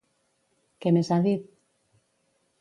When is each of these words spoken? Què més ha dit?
Què 0.85 0.93
més 0.97 1.11
ha 1.11 1.19
dit? 1.27 1.45